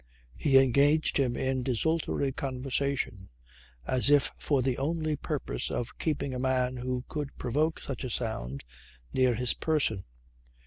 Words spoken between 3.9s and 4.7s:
if for